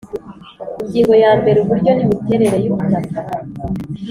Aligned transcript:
Ingingo 0.81 1.13
ya 1.23 1.31
mbere 1.39 1.57
Uburyo 1.59 1.91
n 1.93 1.99
imiterere 2.05 2.55
yubutaka 2.63 3.17